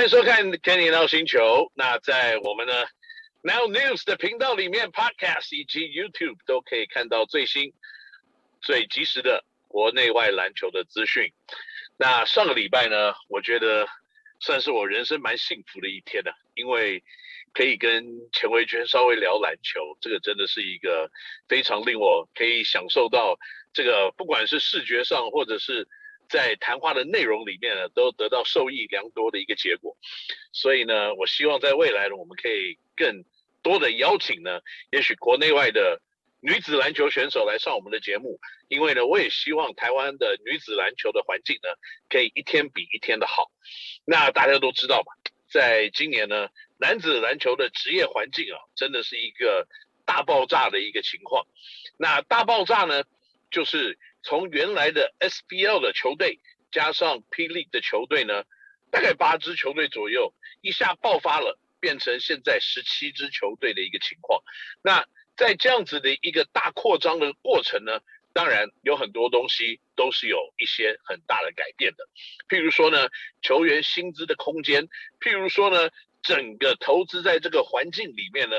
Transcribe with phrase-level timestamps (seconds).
[0.00, 1.70] 欢迎收看 Kenny NOW 星球。
[1.74, 2.88] 那在我们的
[3.42, 7.74] Now News 的频道里面，Podcast 以及 YouTube 都可以看到最新、
[8.62, 11.34] 最及时的国内外篮球的资讯。
[11.98, 13.86] 那上个礼拜呢，我觉得
[14.40, 17.04] 算是我人生蛮幸福的一天的，因为
[17.52, 21.10] 可以跟钱维娟稍微聊篮球，这个真的是一个
[21.46, 23.36] 非常令我可以享受到
[23.74, 25.86] 这个，不管是视觉上或者是。
[26.30, 29.96] 在谈话的内容里面呢，都得到受益良多的一个结果，
[30.52, 33.24] 所以呢，我希望在未来呢，我们可以更
[33.62, 34.60] 多的邀请呢，
[34.92, 36.00] 也许国内外的
[36.40, 41.68] 女子篮球选手来上我们的节目，因为呢，我也希望台湾的女子篮球的环境呢，
[42.08, 43.50] 可以一天比一天的好。
[44.04, 45.12] 那大家都知道嘛，
[45.50, 49.66] 在今年呢，男子篮球的职业环境啊，真的是一个
[50.06, 51.44] 大爆炸的一个情况。
[51.98, 53.02] 那大爆炸呢，
[53.50, 53.98] 就是。
[54.22, 56.40] 从原来的 SBL 的球队
[56.70, 58.44] 加上 ple 的球队呢，
[58.90, 64.42] 大概八支球队左右，一下爆发了，变成现在十七支球队的一个情况。
[64.82, 68.00] 那在这样子的一个大扩张的过程呢，
[68.32, 72.06] 当然有很多东西都是有一些很大的改变的。
[72.48, 73.08] 譬如说呢，
[73.40, 74.84] 球员薪资的空间；
[75.18, 75.88] 譬如说呢，
[76.22, 78.56] 整个投资在这个环境里面呢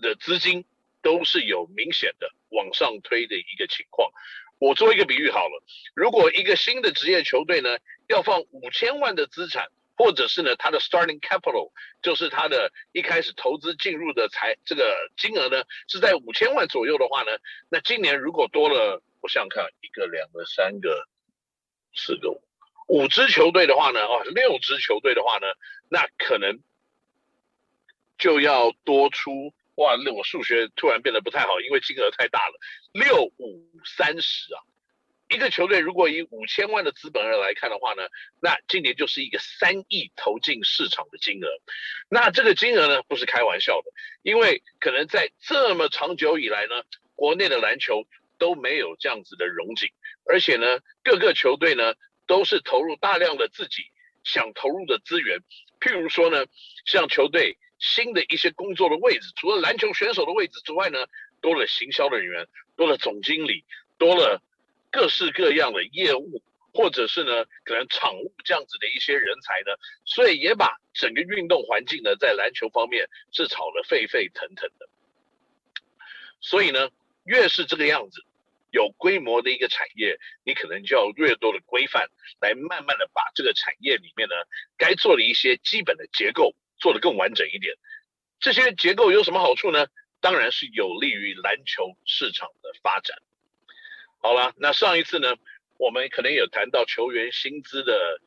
[0.00, 0.64] 的资金，
[1.02, 4.10] 都是有明显的往上推的一个情况。
[4.58, 5.62] 我做一个比喻好了，
[5.94, 7.76] 如果一个新的职业球队呢，
[8.08, 17.32] 要放五千万的资产，或者是呢，他的 starting capital，就是他的一开始投资进入的财这个金额呢，是在五千万左右的话呢，
[17.68, 21.06] 那今年如果多了，我想看，一个、两个、三个、
[21.94, 22.40] 四个、五
[22.88, 25.46] 五支球队的话呢，哦，六支球队的话呢，
[25.90, 26.60] 那可能
[28.16, 29.52] 就要多出。
[29.76, 32.58] 哇，那我数学突然变得不太好，因为金额太大了，
[32.92, 34.60] 六五三十啊，
[35.28, 38.02] 一个球队如果以五千万的资本额来看的话呢，
[38.40, 41.48] 那今年就是一个三亿投进市场的金额，
[42.08, 43.90] 那这个金额呢不是开玩笑的，
[44.22, 46.82] 因为可能在这么长久以来呢，
[47.14, 48.06] 国内的篮球
[48.38, 49.90] 都没有这样子的融景，
[50.24, 51.94] 而且呢，各个球队呢
[52.26, 53.82] 都是投入大量的自己
[54.24, 55.40] 想投入的资源，
[55.80, 56.46] 譬如说呢，
[56.86, 57.58] 像球队。
[57.78, 61.06] 新的一些工作的位置，除了篮球选手的位置之外呢，
[61.40, 63.64] 多了行销人员，多了总经理，
[63.98, 64.42] 多了
[64.90, 66.42] 各式各样的业务，
[66.72, 74.88] 或者是呢，可能场务这样子的一些人才呢，所以也把整个运动环境呢，在篮球方面是炒得沸沸腾腾的。
[76.40, 76.90] 所以呢，
[77.24, 78.22] 越是这个样子，
[78.70, 82.08] 有规模的一个产业，你可能就要越多的规范，
[82.40, 84.34] 来慢慢的把这个产业里面呢，
[84.78, 86.54] 该做的一些基本的结构。
[86.78, 87.74] 做得更完整一点，
[88.40, 89.86] 这些结构有什么好处呢？
[90.20, 93.16] 当然是有利于篮球市场的发展。
[94.18, 95.36] 好了，那上一次呢，
[95.78, 98.20] 我们可能有谈到球员薪资的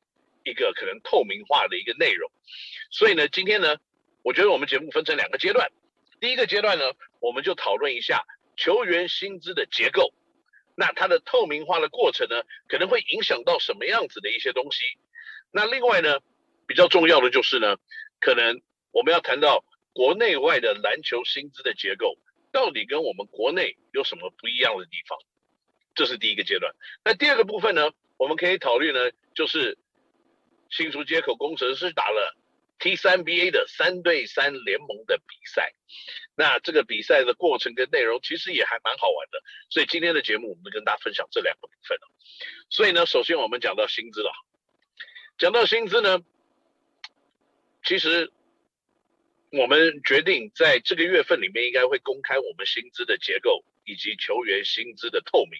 [0.43, 2.31] 一个可能透明化的一个内容，
[2.91, 3.75] 所以呢，今天呢，
[4.23, 5.69] 我觉得我们节目分成两个阶段。
[6.21, 6.85] 第一个阶段呢，
[7.19, 8.23] 我们就讨论一下
[8.55, 10.13] 球员薪资的结构，
[10.75, 14.85] 那它的透明化的过程呢，可能会影响到什么样子的一些东西。
[15.51, 16.19] 那另外呢，
[16.67, 17.75] 比较重要的就是呢。
[18.19, 19.63] 可能我们要谈到
[19.93, 22.17] 国内外的篮球薪资的结构，
[22.51, 25.17] 到底跟我们国内有什么不一样的地方？
[25.95, 26.73] 这是第一个阶段。
[27.03, 29.77] 那第二个部分呢，我们可以讨论呢，就是
[30.69, 32.37] 新竹街口工程师打了
[32.79, 35.73] T3BA 的三对三联盟的比赛。
[36.35, 39.41] 那这个比赛的过程跟内容其实也还蛮好玩的。
[39.69, 41.97] 所以今天的节目，我们跟大家分享这两个部分。
[42.69, 44.31] 所以呢，首先我们讲到薪资了。
[45.37, 46.19] 讲到薪资呢。
[47.83, 48.31] 其实，
[49.51, 55.59] 我们决定在这个月份里面应该会公开我们薪资的结构以及球员薪资的透明。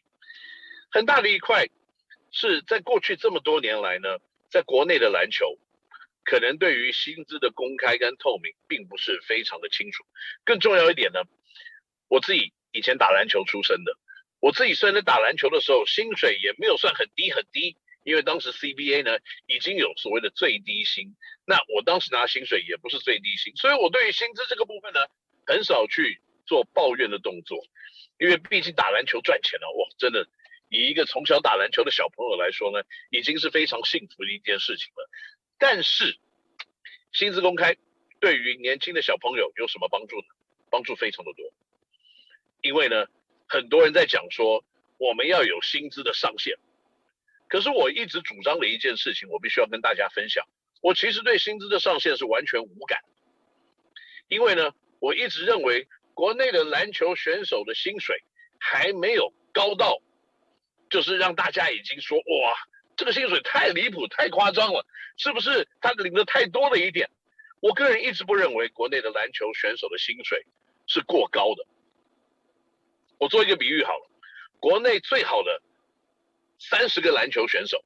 [0.92, 1.68] 很大的一块
[2.32, 4.18] 是在过去这么多年来呢，
[4.52, 5.58] 在国内的篮球，
[6.24, 10.04] 可能对于薪资的公开跟透明并不是非常的清楚。
[10.44, 11.22] 更重要一点呢，
[12.10, 13.98] 我自己以前打篮球出身的，
[14.40, 17.78] 我自己虽然在打篮球的时候薪水也没有算很低很低。
[18.10, 21.16] 因为当时 CBA 呢已经有所谓的最低薪，
[21.46, 25.00] 那我当时拿薪水也不是最低薪，所以我对于薪资这个部分呢
[25.46, 27.64] 很少去做抱怨的动作，
[28.18, 30.28] 因为毕竟打篮球赚钱了，哇，真的
[30.70, 35.08] 以一个从小打篮球的小朋友来说呢，已经是非常幸福的一件事情了。
[35.60, 36.18] 但是
[37.12, 37.78] 薪资公开
[38.20, 40.26] 对于年轻的小朋友有什么帮助呢？
[40.72, 41.46] 帮助非常的多，
[42.62, 43.06] 因为呢
[43.48, 44.66] 很多人在讲说
[44.98, 46.58] 我们要有薪资的上限。
[47.50, 50.48] 可是我一直主张的一件事情，我必须要跟大家分享。
[50.82, 53.00] 我其实对薪资的上限是完全无感，
[54.30, 58.24] 因为呢，我一直认为国内的篮球选手的薪水
[58.60, 59.98] 还没有高到，
[60.90, 62.56] 就是让大家已经说哇，
[62.96, 64.86] 这个薪水太离谱、太夸张了，
[65.18, 67.10] 是不是他领的太多了一点？
[67.62, 70.46] 我个人一直不认为国内的篮球选手的薪水
[70.88, 71.66] 是过高的。
[73.18, 74.10] 我做一个比喻好了，
[74.62, 75.62] 国内最好的
[76.60, 77.84] 三十个篮球选手，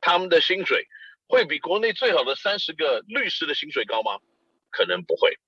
[0.00, 0.88] 他们的薪水
[1.28, 4.18] 会比国内最好的三十个律师的薪水高吗？
[4.70, 5.38] 可能不会。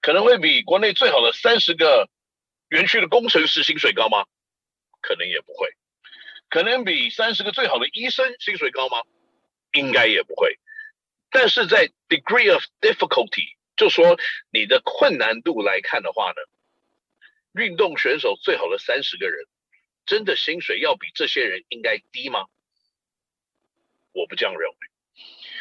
[0.00, 2.10] 可能会比国内最好的三十个
[2.68, 4.26] 园区的工程师薪水高吗？
[5.00, 5.70] 可能也不会。
[6.50, 8.98] 可能比三十个最好的医生薪水高吗？
[9.72, 10.58] 应该也不会。
[11.30, 14.18] 但是在 degree of difficulty，就说
[14.52, 19.46] 你的困难度来看的话呢，运动选手最好的三十个人，
[20.06, 22.46] 真的薪水要比这些人应该低吗？
[24.12, 24.76] 我不这样认为。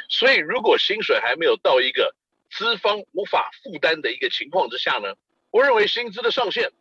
[0.10, 2.16] 所以如果薪水还没有到一个
[2.52, 5.16] 资方无法负担的一个情况之下呢，
[5.50, 6.72] 我认为薪资的上限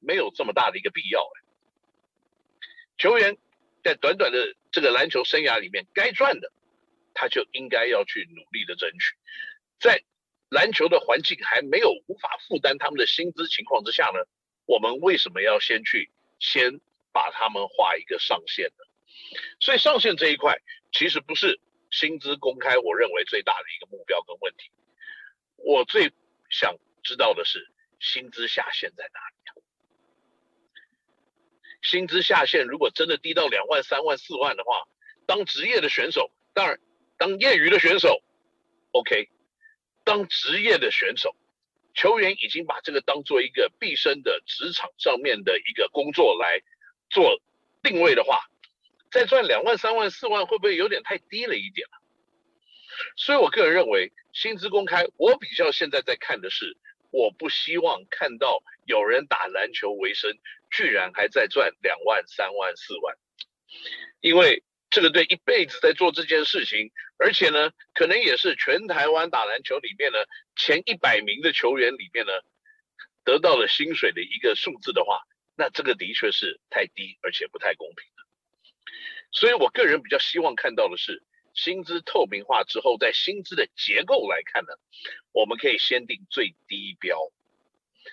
[0.00, 1.26] 没有这么大的一个必要。
[2.98, 3.38] 球员
[3.84, 6.52] 在短短的这个篮球生涯里面，该赚的，
[7.14, 9.16] 他就应该要去努力的争取。
[9.78, 10.02] 在
[10.50, 14.20] 篮球的环境还没有无法负担他们的薪资情况之下呢，
[14.66, 16.80] 我们为什么要先去先
[17.12, 18.86] 把他们画一个上限的？
[19.60, 20.58] 所以上限这一块
[20.92, 24.70] 其实不是薪资公开，我认为最大的一个目标跟问题。
[25.56, 26.12] 我最
[26.50, 27.70] 想知道的是
[28.00, 29.34] 薪资下限在哪里？
[31.80, 34.88] 薪资下限如果真的低到两万、三万、四万的话，
[35.26, 36.78] 当职业的选手，当然
[37.16, 38.20] 当业余的选手
[38.90, 39.30] ，OK，
[40.04, 41.34] 当职业的选手，
[41.98, 46.60] 球员已经把这个当做一个毕生的职场上面的一个工作来
[47.10, 47.42] 做
[47.82, 48.38] 定位的话，
[49.10, 51.88] 再赚两万、三万、四万会不会有点太低了一点？
[53.16, 56.76] 所以我个人认为，薪资公开，我比较现在在看的是。
[57.10, 60.30] 我不希望看到有人打篮球为生，
[60.70, 63.16] 居然还在赚两万、三万、四万，
[64.20, 70.18] 因为这个对一辈子在做这件事情，而且呢，可能也是全台湾打篮球里面呢
[70.56, 72.32] 前一百名的球员里面呢
[73.24, 75.22] 得到了薪水的一个数字的话，
[75.56, 78.06] 那这个的确是太低，而且不太公平。
[79.30, 81.22] 所以我个人比较希望看到的是。
[81.54, 84.68] 薪资透明化之后，在薪资的结构来看呢，
[85.32, 87.18] 我们可以先定最低标，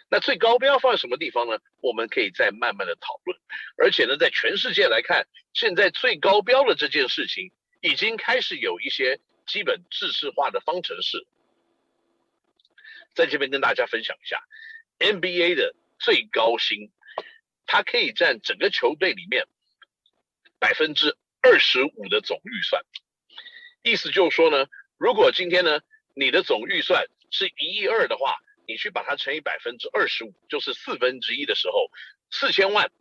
[0.10, 1.58] 那最高标放在什么地方呢？
[1.82, 3.40] 我们可以再慢慢的讨论。
[3.78, 7.52] 而且呢，在全世界来看，现在最高标的这件事情，
[7.82, 11.26] 已经开始有一些基本制式化的方程式。
[13.14, 14.42] 在这边跟大家分享一下
[15.00, 16.92] ，NBA 的最高薪，
[17.66, 19.46] 它可以占整个球队里面
[20.60, 22.84] 百分之二十五的总预算。
[23.84, 24.68] 意思就是说呢，
[24.98, 25.80] 如果今天呢，
[26.14, 28.36] 你的总预算是一亿二的话，
[28.68, 31.90] 你去把它乘以百分之二十五，就是四分之一的时候，
[32.32, 32.92] 四千万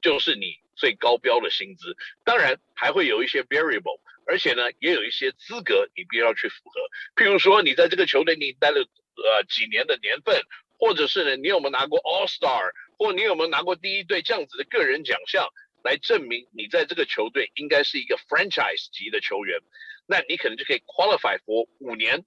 [0.00, 1.96] 就是你最高标的薪资。
[2.24, 6.80] 当然还会有一些 variable，而且呢，也有一些资格你必须要去符合。
[7.16, 10.40] 譬如说，你在这个球队你待了呃几年的年份，
[10.78, 15.48] 或者是呢，你有没有拿过 All Star，或你有没有拿过第一队这样子的个人奖项，
[15.84, 19.58] 来证明你在这个球队应该是一个 franchise 级的球员。
[20.06, 22.24] 那你可能就可以 qualify for 五年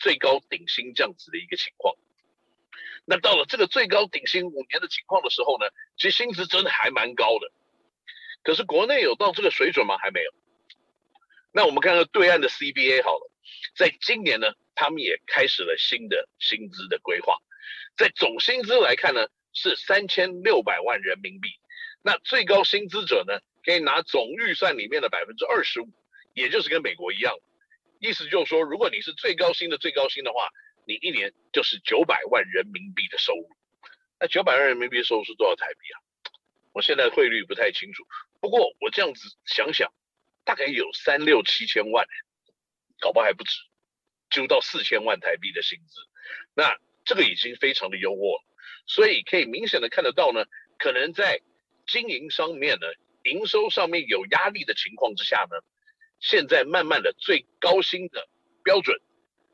[0.00, 1.94] 最高顶薪这样子的一个情况。
[3.04, 5.66] 那到了这个最高顶薪五年的情况的时候呢，
[5.96, 7.52] 其实薪资真的还蛮高的。
[8.42, 9.98] 可是国内有到这个水准吗？
[9.98, 10.32] 还没有。
[11.52, 13.30] 那我们看看对岸的 CBA 好了，
[13.76, 17.36] 在今年呢，他们也开始了新的薪资的规划。
[17.96, 21.50] 在总薪资来看呢，是三千六百万人民币。
[22.02, 25.88] 那最高薪资者呢，可以拿总预算里面的百分之二十五。
[26.32, 27.34] 也就是跟美国一样，
[28.00, 30.48] 意思就是说，如果你是最高薪的最高薪的话，
[30.86, 33.46] 你一年就是九百万人民币的收入。
[34.18, 36.00] 那九百万人民币收入是多少台币啊？
[36.72, 38.02] 我现在汇率不太清楚，
[38.40, 39.92] 不过我这样子想想，
[40.44, 42.06] 大概有三六七千万，
[43.00, 43.50] 搞不好还不止，
[44.30, 46.00] 就到四千万台币的薪资。
[46.54, 48.40] 那这个已经非常的优渥，
[48.86, 50.46] 所以可以明显的看得到呢，
[50.78, 51.42] 可能在
[51.86, 52.86] 经营上面呢，
[53.24, 55.58] 营收上面有压力的情况之下呢。
[56.20, 58.28] 现在慢慢的最高薪的
[58.62, 59.00] 标准，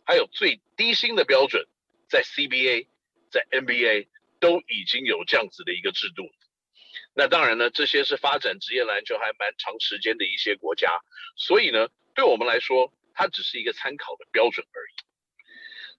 [0.04, 1.64] 还有最低薪的标准，
[2.08, 2.88] 在 CBA、
[3.30, 4.08] 在 NBA
[4.40, 6.25] 都已经有这样子的一个制度。
[7.14, 10.90] 那当然呢，这些是发展职业篮球还蛮长时间的一些国家，
[11.37, 14.94] 所以呢，对我们来说，它只是一个参考的标准而已。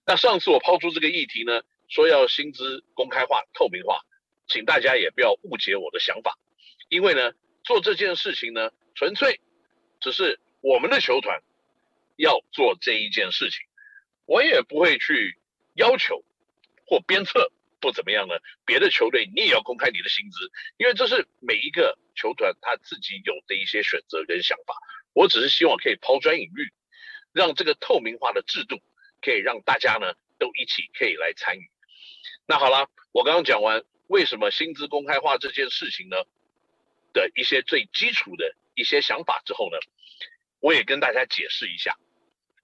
[0.06, 4.02] 那上次我抛出这个议题呢，说要薪资公开化、透明化，
[4.48, 6.38] 请大家也不要误解我的想法，
[6.90, 7.32] 因为呢，
[7.64, 9.40] 做这件事情呢，纯粹
[10.02, 10.42] 只是。
[10.62, 11.42] 我们的球团
[12.16, 13.66] 要做这一件事情，
[14.26, 15.38] 我也不会去
[15.76, 16.24] 要求
[16.86, 18.36] 或鞭策或怎么样呢？
[18.66, 24.76] 别的球队你也要公开你的薪资，因为这是每一个球团他自己有的一些选择跟想法。
[25.14, 26.72] 我只是希望可以抛砖引玉，
[27.34, 28.80] 让这个透明化的制度
[29.22, 31.70] 可以让大家呢都一起可以来参与。
[32.46, 36.18] 那好了，我刚刚讲完为什么薪资公开化这件事情呢
[37.14, 39.78] 的一些最基础的一些想法之后呢，
[40.60, 41.98] 我也跟大家解释一下，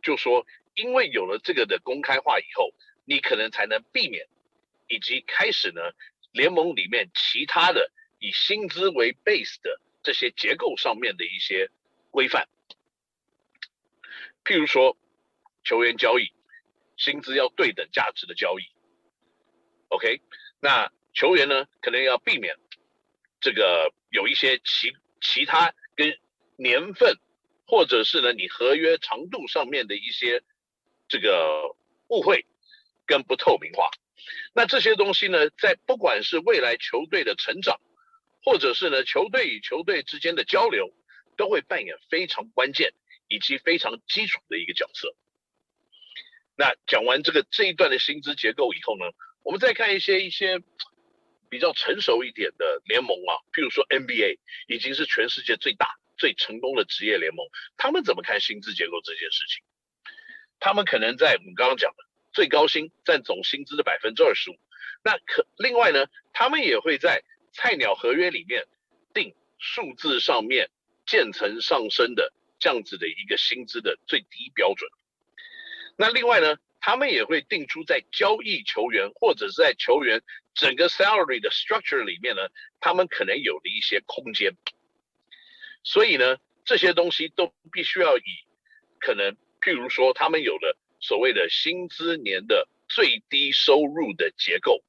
[0.01, 0.45] 就说
[0.75, 2.73] 因为有了这个的公开化以后，
[3.05, 4.27] 你可能才能避免
[4.87, 5.81] 以及开始呢
[6.31, 11.69] 联盟里面其他的以薪资为 base 的这些结构上面的一些。
[12.15, 12.47] 规范，
[14.45, 14.95] 譬如说
[15.63, 16.31] 球员交易，
[16.95, 18.65] 薪资要对等价值的交易。
[19.87, 20.21] OK，
[20.59, 22.55] 那球员呢，可能要避免
[23.41, 26.15] 这个有一些其其他跟
[26.55, 27.17] 年份
[27.65, 30.41] 或者是呢你合约长度上面的一些
[31.07, 31.75] 这个
[32.07, 32.45] 误会
[33.05, 33.89] 跟不透明化。
[34.53, 37.79] 那这些东西呢，在不管是未来球队的成长，
[38.43, 40.93] 或者是呢球队与球队之间的交流。
[41.35, 42.93] 都会扮演非常关键
[43.27, 45.15] 以及非常基础的一个角色。
[46.55, 49.05] 那讲完这个这一段的薪资结构以后呢，
[49.41, 50.59] 我们再看一些一些
[51.49, 59.61] 比较成熟一点的联盟啊，譬如说 NBA 已经是全世界最大最成功的职业联盟，他们怎么看薪资结构这件事情？
[60.61, 64.55] 他们可能在我们刚刚讲的最高薪占总薪资的百分之二十五，
[65.03, 68.65] 那可另外呢，他们也会在菜鸟合约里面
[69.13, 70.69] 定数字上面。
[71.05, 74.89] 渐层上升的这样子的一个薪资的最低标准。
[75.97, 80.21] 那另外呢，他们也会定出在交易球员或者是在球员
[80.53, 82.41] 整个 salary 的 structure 里面呢，
[82.79, 84.55] 他们可能有的一些空间。
[85.83, 88.23] 所以呢，这些东西都必须要以
[88.99, 94.83] 可能，譬如说他们有了所谓的薪资年的最低收入的结构，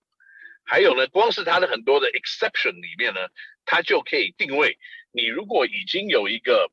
[0.64, 3.20] 还有呢，光是它的很多的 exception 里面呢，
[3.64, 4.78] 它就可以定位。
[5.10, 6.70] 你如果已经有一个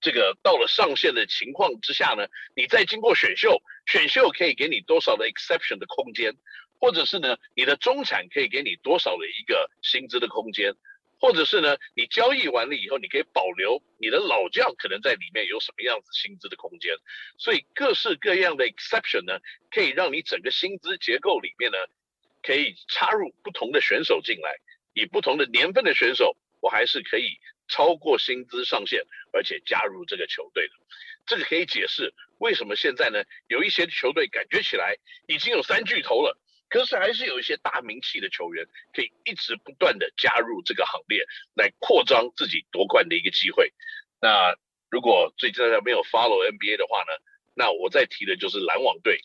[0.00, 6.34] 这个到了上限的情况之下呢，你再经过选秀，选秀可以给你多少的 exception 的空间，
[6.78, 10.74] 或者是呢，你的中产可以给你多少的一个薪资的空间，
[11.24, 16.94] 或者是呢，你交易完了以后，你可以保留你的老将可能在里面有什么样子薪资的空间，
[17.38, 19.38] 所以各式各样的 exception 呢，
[19.70, 21.78] 可以让你整个薪资结构里面呢，
[22.42, 24.54] 可以插入不同的选手进来，
[24.92, 26.36] 以不同的年份的选手。
[26.60, 27.38] 我还是可以
[27.68, 29.02] 超过薪资上限，
[29.32, 30.74] 而且加入这个球队的。
[31.24, 34.94] 这个可以解释为什么现在呢，有一些球队感觉起来
[35.26, 43.72] 已经有三巨头了，可是还是有一些大名气的球员可以一直不断的加入这个行列，来扩张自己夺冠的一个机会。
[44.20, 44.54] 那
[44.90, 47.12] 如果最近大家没有 follow NBA 的话呢，
[47.54, 49.20] 那我再提的就是篮网队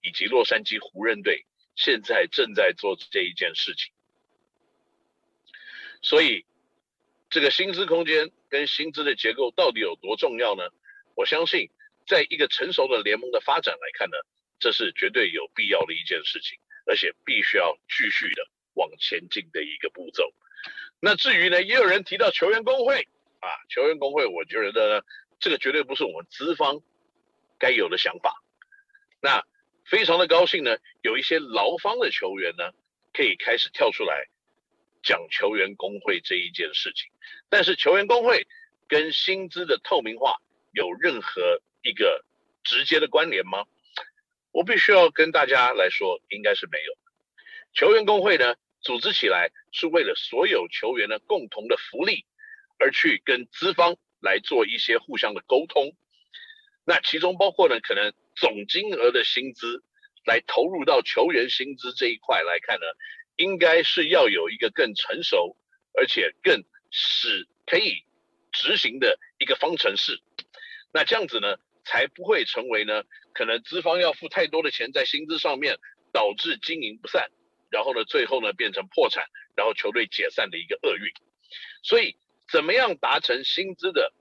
[0.00, 3.92] 以及洛杉矶湖人队现在正在做这一件事情，
[6.02, 6.44] 所以。
[7.34, 10.64] 这个薪资空间跟薪资的结构到底有多重要呢？
[11.14, 11.70] 我相信，
[12.06, 14.16] 在一个成熟的联盟的发展来看呢，
[14.62, 20.32] 这是绝对有必要的一件事情，而且必须要继续的往前进的一个步骤。
[21.00, 23.08] 那至于呢，也有人提到球员工会
[23.40, 25.04] 啊，球员工会，我觉得呢，
[25.40, 26.80] 这个绝对不是我们资方
[27.58, 28.40] 该有的想法。
[29.20, 29.44] 那
[29.84, 32.70] 非常的高兴呢，有一些劳方的球员呢，
[33.12, 34.28] 可以开始跳出来。
[35.02, 37.10] 讲球员工会这一件事情，
[37.48, 38.46] 但是球员工会
[38.86, 40.36] 跟薪资的透明化
[40.70, 42.24] 有任何一个
[42.62, 43.64] 直接的关联吗？
[44.52, 46.94] 我必须要跟大家来说，应该是没有。
[47.74, 52.24] 球员工会呢，组织起来是为了所有球员的共同的福利，
[52.78, 55.96] 而去跟资方来做一些互相的沟通。
[56.84, 59.82] 那其中包括呢，可能总金额的薪资
[60.24, 62.86] 来投入到球员薪资这一块来看呢。
[63.36, 65.56] 应该是要有一个更成熟，
[65.94, 68.04] 而且更使可以
[68.52, 70.20] 执行的一个方程式，
[70.92, 73.02] 那这样子呢，才不会成为呢，
[73.34, 75.76] 可能资方要付太多的钱在薪资上面，
[76.12, 77.30] 导致经营不善，
[77.70, 79.24] 然后呢，最后呢变成破产，
[79.56, 81.10] 然后球队解散的一个厄运。
[81.82, 82.16] 所以，
[82.50, 84.12] 怎么样达成薪资的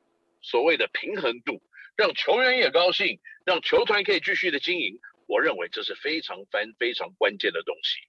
[0.42, 1.62] 所谓的平衡度，
[1.96, 8.00] 让球员也高兴，让球团可以继续的经营，我认为这是非常非非常关键的东西。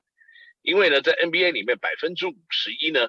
[0.62, 3.09] 因为呢，在 NBA 里面，百分之五十一呢，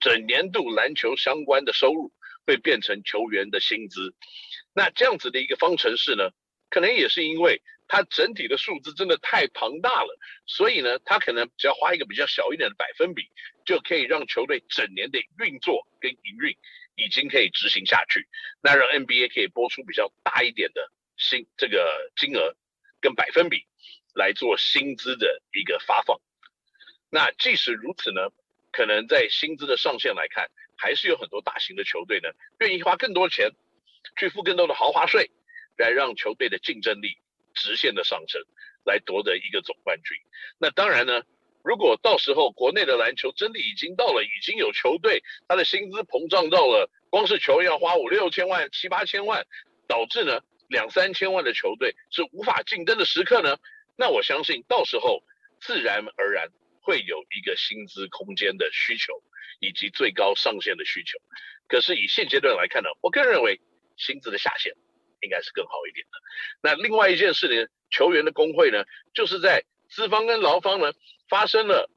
[0.00, 2.12] 整年度篮球相关的收入
[2.46, 4.14] 会变成球员的薪资。
[4.72, 6.30] 那这样子的一个方程式呢，
[6.70, 13.30] 可能也是因为它整体的数字真的太庞大了，所以呢，它可能只要花一个比较小一点的百分比，
[13.64, 16.56] 就可以让球队整年的运作跟营运
[16.96, 18.26] 已经可以执行下去。
[18.60, 22.56] 那让 NBA 可以拨出比较大一点的薪这个金额
[23.00, 23.64] 跟百分比
[24.14, 26.20] 来做薪资的一个发放。
[27.08, 28.30] 那即使如此呢，
[28.72, 33.52] 可能在薪资的上限来看，还是有很多大型的球队呢，愿意花更多钱
[34.18, 35.30] 去付更多的豪华税，
[35.76, 37.18] 来让球队的竞争力
[37.54, 38.40] 直线的上升，
[38.84, 40.16] 来夺得一个总冠军。
[40.58, 41.22] 那当然呢，
[41.62, 49.46] 如果到时候国内的篮球真的已经到了，已经有球队他的薪资膨胀到了，光是球员要花五六千万、七八千万，
[49.86, 53.58] 导致呢两三千万的球队是无法竞争的时刻呢，
[53.96, 55.22] 那我相信到时候
[55.60, 56.48] 自然而然。
[56.86, 59.20] 会有一个薪资空间的需求，
[59.58, 61.18] 以及最高上限的需求。
[61.66, 63.60] 可是以现阶段来看呢，我个人认为
[63.96, 64.72] 薪资的下限
[65.20, 66.18] 应该是更好一点的。
[66.62, 70.92] 那另外一件事呢，球员的工会呢，就是在资方跟劳方呢
[71.28, 71.90] 发生了，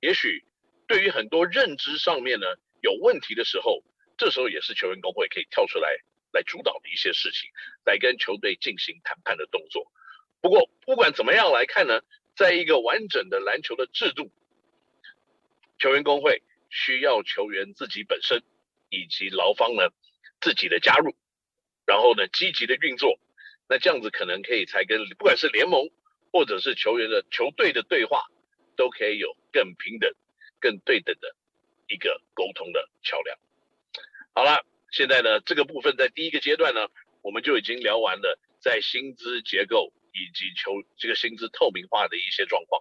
[0.00, 0.44] 也许
[0.86, 2.46] 对于很多认知上面呢
[2.80, 3.82] 有问题的时候，
[4.16, 5.88] 这时候也是球员工会可以跳出来
[6.32, 7.50] 来主导的一些事情，
[7.84, 9.90] 来跟球队进行谈判的动作。
[10.40, 12.00] 不过不管怎么样来看呢。
[12.36, 14.32] 在一个完整的篮球的制度，
[15.78, 18.42] 球员工会需要球员自己本身
[18.88, 19.90] 以及劳方呢
[20.40, 21.14] 自己的加入，
[21.86, 23.18] 然后呢积极的运作，
[23.68, 25.90] 那这样子可能可以才跟不管是联盟
[26.32, 28.24] 或者是球员的球队的对话，
[28.76, 30.10] 都可以有更平等、
[30.60, 31.34] 更对等的
[31.88, 33.38] 一个沟通的桥梁。
[34.34, 36.88] 好了，现在呢这个部分在第一个阶段呢，
[37.22, 39.92] 我们就已经聊完了在薪资结构。
[40.16, 42.80] 以及求这个薪资透明化的一些状况。